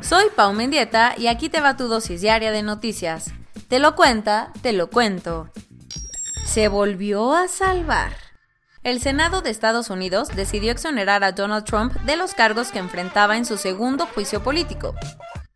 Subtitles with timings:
[0.00, 3.32] soy Pau Mendieta y aquí te va tu dosis diaria de noticias.
[3.68, 5.50] Te lo cuenta, te lo cuento.
[6.44, 8.12] Se volvió a salvar.
[8.82, 13.36] El Senado de Estados Unidos decidió exonerar a Donald Trump de los cargos que enfrentaba
[13.36, 14.94] en su segundo juicio político.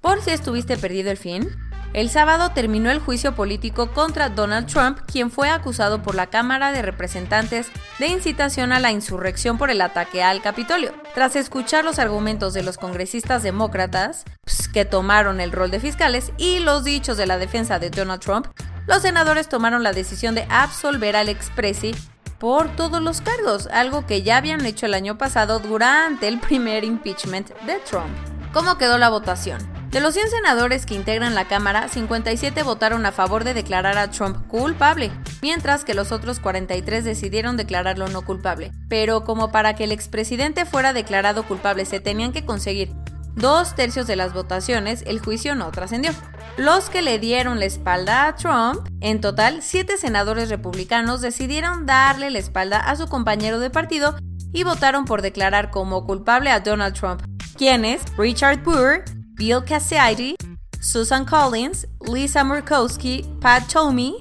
[0.00, 1.48] Por si estuviste perdido el fin,
[1.92, 6.72] el sábado terminó el juicio político contra Donald Trump, quien fue acusado por la Cámara
[6.72, 7.68] de Representantes
[7.98, 10.92] de incitación a la insurrección por el ataque al Capitolio.
[11.14, 14.24] Tras escuchar los argumentos de los congresistas demócratas,
[14.72, 18.46] que tomaron el rol de fiscales, y los dichos de la defensa de Donald Trump,
[18.86, 21.94] los senadores tomaron la decisión de absolver al expresi
[22.38, 26.84] por todos los cargos, algo que ya habían hecho el año pasado durante el primer
[26.84, 28.10] impeachment de Trump.
[28.52, 29.79] ¿Cómo quedó la votación?
[29.90, 34.08] De los 100 senadores que integran la Cámara, 57 votaron a favor de declarar a
[34.08, 35.10] Trump culpable,
[35.42, 38.70] mientras que los otros 43 decidieron declararlo no culpable.
[38.88, 42.92] Pero como para que el expresidente fuera declarado culpable se tenían que conseguir
[43.34, 46.12] dos tercios de las votaciones, el juicio no trascendió.
[46.56, 52.30] Los que le dieron la espalda a Trump, en total, siete senadores republicanos decidieron darle
[52.30, 54.14] la espalda a su compañero de partido
[54.52, 57.22] y votaron por declarar como culpable a Donald Trump,
[57.56, 59.02] quienes Richard Burr,
[59.40, 60.36] Bill Cassidy,
[60.82, 64.16] Susan Collins, Lisa Murkowski, Pat Toomey,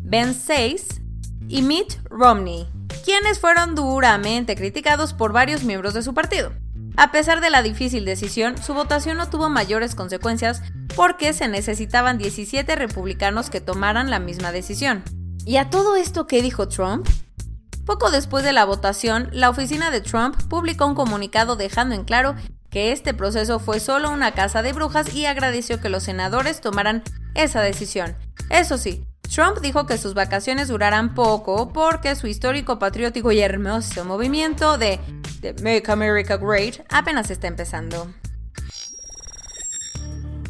[0.00, 1.00] Ben Says
[1.46, 2.66] y Mitt Romney,
[3.04, 6.52] quienes fueron duramente criticados por varios miembros de su partido.
[6.96, 10.60] A pesar de la difícil decisión, su votación no tuvo mayores consecuencias
[10.96, 15.04] porque se necesitaban 17 republicanos que tomaran la misma decisión.
[15.46, 17.06] ¿Y a todo esto qué dijo Trump?
[17.86, 22.34] Poco después de la votación, la oficina de Trump publicó un comunicado dejando en claro
[22.74, 27.04] que este proceso fue solo una casa de brujas y agradeció que los senadores tomaran
[27.36, 28.16] esa decisión.
[28.50, 34.04] Eso sí, Trump dijo que sus vacaciones durarán poco porque su histórico, patriótico y hermoso
[34.04, 34.98] movimiento de,
[35.62, 38.12] Make America Great apenas está empezando.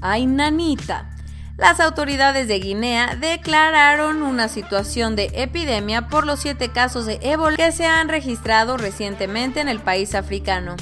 [0.00, 1.10] ¡Ay, nanita!
[1.58, 7.58] Las autoridades de Guinea declararon una situación de epidemia por los siete casos de ébola
[7.58, 10.76] que se han registrado recientemente en el país africano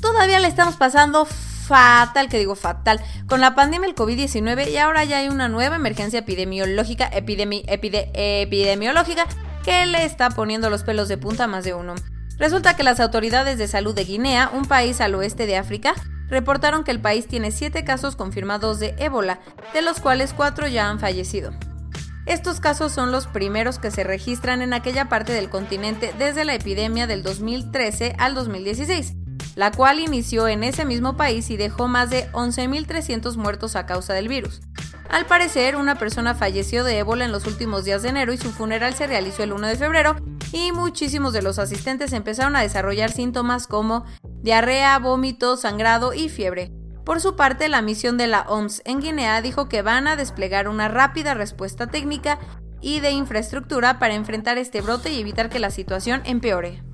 [0.00, 1.26] todavía le estamos pasando
[1.66, 5.76] fatal, que digo fatal, con la pandemia del COVID-19 y ahora ya hay una nueva
[5.76, 9.26] emergencia epidemiológica, epidemiológica
[9.64, 11.94] que le está poniendo los pelos de punta a más de uno.
[12.38, 15.94] Resulta que las autoridades de salud de Guinea, un país al oeste de África,
[16.28, 19.40] reportaron que el país tiene 7 casos confirmados de ébola,
[19.72, 21.52] de los cuales 4 ya han fallecido.
[22.26, 26.54] Estos casos son los primeros que se registran en aquella parte del continente desde la
[26.54, 29.14] epidemia del 2013 al 2016
[29.56, 34.12] la cual inició en ese mismo país y dejó más de 11.300 muertos a causa
[34.12, 34.60] del virus.
[35.08, 38.50] Al parecer, una persona falleció de ébola en los últimos días de enero y su
[38.52, 40.16] funeral se realizó el 1 de febrero
[40.52, 44.04] y muchísimos de los asistentes empezaron a desarrollar síntomas como
[44.42, 46.70] diarrea, vómito, sangrado y fiebre.
[47.04, 50.68] Por su parte, la misión de la OMS en Guinea dijo que van a desplegar
[50.68, 52.38] una rápida respuesta técnica
[52.82, 56.85] y de infraestructura para enfrentar este brote y evitar que la situación empeore.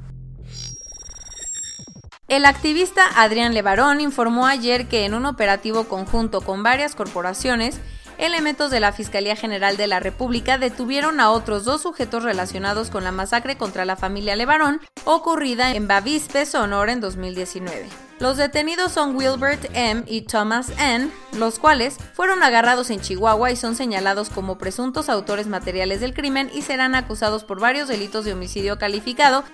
[2.32, 7.78] El activista Adrián Levarón informó ayer que en un operativo conjunto con varias corporaciones,
[8.16, 13.04] elementos de la Fiscalía General de la República detuvieron a otros dos sujetos relacionados con
[13.04, 17.86] la masacre contra la familia Levarón ocurrida en Bavispe, Sonora en 2019.
[18.18, 20.04] Los detenidos son Wilbert M.
[20.06, 25.48] y Thomas N., los cuales fueron agarrados en Chihuahua y son señalados como presuntos autores
[25.48, 29.44] materiales del crimen y serán acusados por varios delitos de homicidio calificado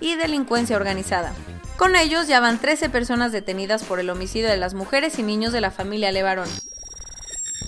[0.00, 1.34] y delincuencia organizada.
[1.82, 5.52] Con ellos ya van 13 personas detenidas por el homicidio de las mujeres y niños
[5.52, 6.48] de la familia Levarón.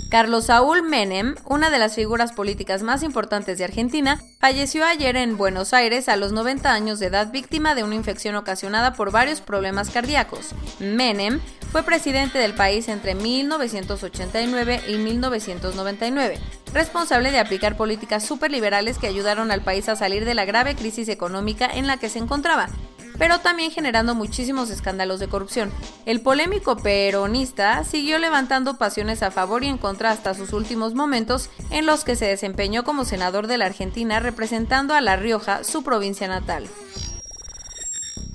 [0.09, 5.37] Carlos Saúl Menem, una de las figuras políticas más importantes de Argentina, falleció ayer en
[5.37, 9.41] Buenos Aires a los 90 años de edad víctima de una infección ocasionada por varios
[9.41, 10.51] problemas cardíacos.
[10.79, 11.41] Menem
[11.73, 16.39] fue presidente del país entre 1989 y 1999,
[16.73, 21.09] responsable de aplicar políticas superliberales que ayudaron al país a salir de la grave crisis
[21.09, 22.69] económica en la que se encontraba
[23.19, 25.71] pero también generando muchísimos escándalos de corrupción.
[26.07, 31.51] El polémico peronista siguió levantando pasiones a favor y en contra hasta sus últimos momentos,
[31.71, 35.83] en los que se desempeñó como senador de la Argentina representando a La Rioja, su
[35.83, 36.69] provincia natal.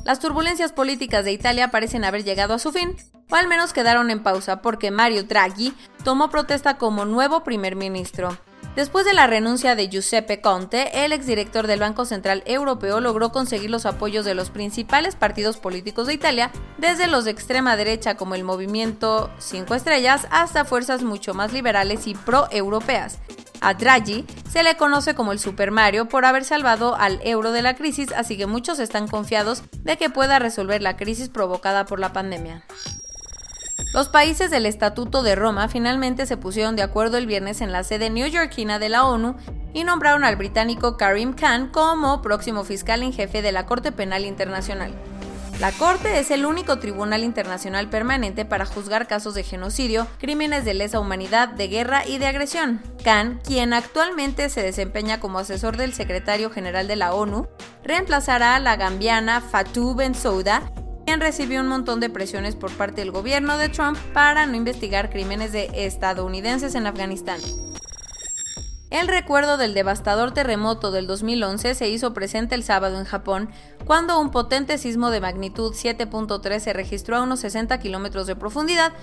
[0.05, 2.95] Las turbulencias políticas de Italia parecen haber llegado a su fin,
[3.29, 5.73] o al menos quedaron en pausa porque Mario Draghi
[6.03, 8.37] tomó protesta como nuevo primer ministro.
[8.75, 13.69] Después de la renuncia de Giuseppe Conte, el exdirector del Banco Central Europeo logró conseguir
[13.69, 18.36] los apoyos de los principales partidos políticos de Italia, desde los de extrema derecha como
[18.36, 23.19] el Movimiento 5 Estrellas hasta fuerzas mucho más liberales y pro-europeas.
[23.62, 27.62] A Draghi se le conoce como el Super Mario por haber salvado al euro de
[27.62, 32.00] la crisis, así que muchos están confiados de que pueda resolver la crisis provocada por
[32.00, 32.63] la pandemia.
[33.91, 37.83] Los países del Estatuto de Roma finalmente se pusieron de acuerdo el viernes en la
[37.83, 39.36] sede neoyorquina de la ONU
[39.74, 44.25] y nombraron al británico Karim Khan como próximo fiscal en jefe de la Corte Penal
[44.25, 44.94] Internacional.
[45.59, 50.75] La Corte es el único tribunal internacional permanente para juzgar casos de genocidio, crímenes de
[50.75, 52.81] lesa humanidad, de guerra y de agresión.
[53.03, 57.47] Khan, quien actualmente se desempeña como asesor del secretario general de la ONU,
[57.83, 60.62] reemplazará a la gambiana Fatou Bensouda,
[61.17, 65.51] recibió un montón de presiones por parte del gobierno de Trump para no investigar crímenes
[65.51, 67.39] de estadounidenses en Afganistán.
[68.91, 73.50] El recuerdo del devastador terremoto del 2011 se hizo presente el sábado en Japón,
[73.85, 78.94] cuando un potente sismo de magnitud 7.3 se registró a unos 60 kilómetros de profundidad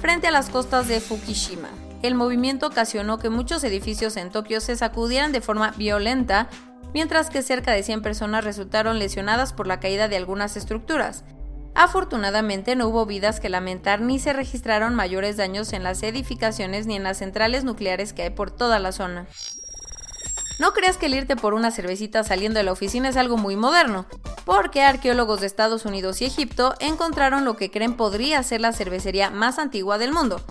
[0.00, 1.68] frente a las costas de Fukushima.
[2.02, 6.48] El movimiento ocasionó que muchos edificios en Tokio se sacudieran de forma violenta,
[6.94, 11.24] mientras que cerca de 100 personas resultaron lesionadas por la caída de algunas estructuras.
[11.80, 16.96] Afortunadamente no hubo vidas que lamentar ni se registraron mayores daños en las edificaciones ni
[16.96, 19.28] en las centrales nucleares que hay por toda la zona.
[20.58, 23.54] No creas que el irte por una cervecita saliendo de la oficina es algo muy
[23.54, 24.06] moderno,
[24.44, 29.30] porque arqueólogos de Estados Unidos y Egipto encontraron lo que creen podría ser la cervecería
[29.30, 30.44] más antigua del mundo.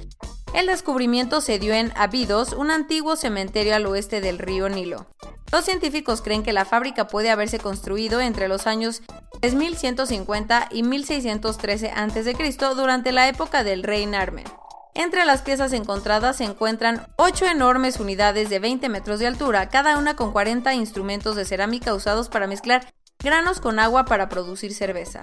[0.58, 5.06] El descubrimiento se dio en Abidos, un antiguo cementerio al oeste del río Nilo.
[5.52, 9.04] Los científicos creen que la fábrica puede haberse construido entre los años
[9.42, 12.58] 3150 y 1613 a.C.
[12.76, 14.48] durante la época del rey Narmer.
[14.96, 19.96] Entre las piezas encontradas se encuentran 8 enormes unidades de 20 metros de altura, cada
[20.00, 25.22] una con 40 instrumentos de cerámica usados para mezclar granos con agua para producir cerveza.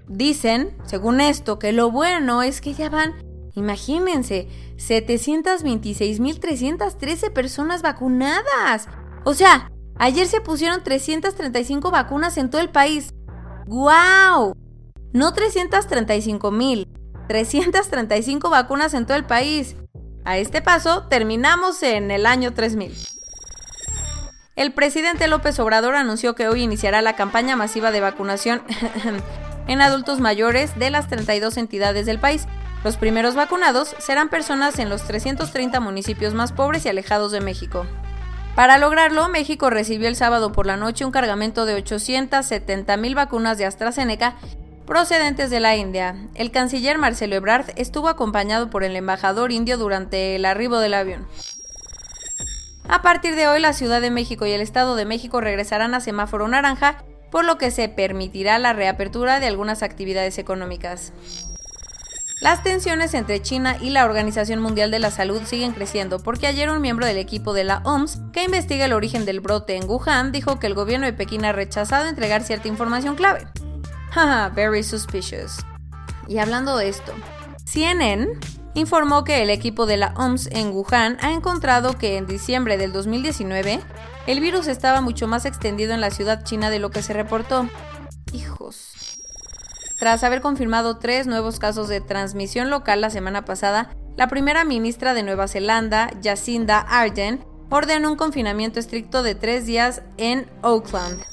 [0.08, 3.14] dicen, según esto, que lo bueno es que ya van
[3.56, 4.48] Imagínense,
[4.78, 8.88] 726.313 personas vacunadas.
[9.26, 13.14] O sea, ayer se pusieron 335 vacunas en todo el país.
[13.68, 14.56] ¡Guau!
[15.14, 16.88] No 335.000,
[17.28, 19.76] 335 vacunas en todo el país.
[20.26, 23.13] A este paso, terminamos en el año 3000.
[24.56, 28.62] El presidente López Obrador anunció que hoy iniciará la campaña masiva de vacunación
[29.68, 32.48] en adultos mayores de las 32 entidades del país
[32.84, 37.86] los primeros vacunados serán personas en los 330 municipios más pobres y alejados de México.
[38.56, 43.58] Para lograrlo, México recibió el sábado por la noche un cargamento de 870 mil vacunas
[43.58, 44.36] de AstraZeneca
[44.86, 46.28] procedentes de la India.
[46.36, 51.26] El canciller Marcelo Ebrard estuvo acompañado por el embajador indio durante el arribo del avión.
[52.88, 56.02] A partir de hoy, la Ciudad de México y el Estado de México regresarán a
[56.02, 61.14] semáforo naranja, por lo que se permitirá la reapertura de algunas actividades económicas.
[62.44, 66.70] Las tensiones entre China y la Organización Mundial de la Salud siguen creciendo porque ayer
[66.70, 70.34] un miembro del equipo de la OMS que investiga el origen del brote en Wuhan
[70.34, 73.48] dijo que el gobierno de Pekín ha rechazado entregar cierta información clave.
[74.12, 75.58] Haha, very suspicious.
[76.28, 77.14] Y hablando de esto,
[77.64, 78.28] CNN
[78.74, 82.92] informó que el equipo de la OMS en Wuhan ha encontrado que en diciembre del
[82.92, 83.80] 2019
[84.28, 87.68] el virus estaba mucho más extendido en la ciudad china de lo que se reportó.
[88.32, 88.94] Hijos.
[90.00, 95.14] Tras haber confirmado tres nuevos casos de transmisión local la semana pasada, la primera ministra
[95.14, 101.24] de Nueva Zelanda, Jacinda Ardern, ordenó un confinamiento estricto de tres días en Auckland.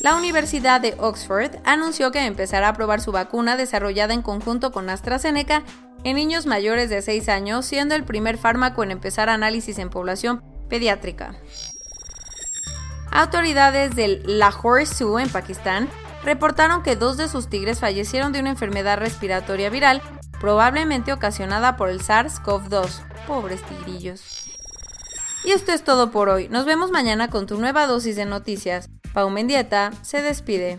[0.00, 4.90] La Universidad de Oxford anunció que empezará a probar su vacuna desarrollada en conjunto con
[4.90, 5.62] AstraZeneca
[6.04, 10.42] en niños mayores de 6 años, siendo el primer fármaco en empezar análisis en población
[10.68, 11.34] pediátrica.
[13.10, 15.88] Autoridades del Lahore Zoo en Pakistán
[16.24, 20.02] reportaron que dos de sus tigres fallecieron de una enfermedad respiratoria viral,
[20.40, 23.26] probablemente ocasionada por el SARS-CoV-2.
[23.26, 24.44] Pobres tigrillos.
[25.44, 26.48] Y esto es todo por hoy.
[26.48, 28.88] Nos vemos mañana con tu nueva dosis de noticias.
[29.12, 30.78] Pau Mendieta se despide.